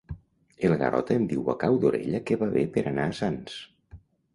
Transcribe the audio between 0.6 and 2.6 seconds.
El Garota em diu a cau d'orella que va